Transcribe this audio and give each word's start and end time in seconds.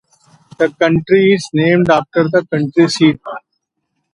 The 0.57 0.71
county 0.79 1.35
is 1.35 1.47
named 1.53 1.91
after 1.91 2.23
the 2.27 2.43
county 2.51 2.87
seat. 2.87 3.19